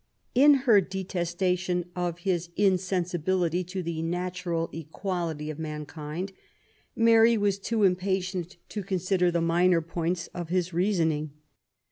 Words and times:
In 0.33 0.55
her 0.65 0.81
detestation 0.81 1.91
of 1.95 2.17
his 2.21 2.49
insensibility 2.55 3.63
to 3.65 3.83
the 3.83 4.01
natural 4.01 4.67
equality 4.73 5.51
of 5.51 5.59
mankind, 5.59 6.31
Mary 6.95 7.37
was 7.37 7.59
too 7.59 7.83
impatient 7.83 8.57
to 8.69 8.81
con, 8.83 8.97
43ider 8.97 9.31
the 9.31 9.41
minor 9.41 9.81
points 9.81 10.25
of 10.33 10.49
his 10.49 10.73
reasoning. 10.73 11.33